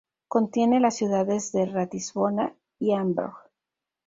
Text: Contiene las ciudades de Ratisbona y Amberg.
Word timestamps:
Contiene 0.27 0.79
las 0.79 0.95
ciudades 0.95 1.51
de 1.51 1.67
Ratisbona 1.67 2.55
y 2.79 2.93
Amberg. 2.93 3.35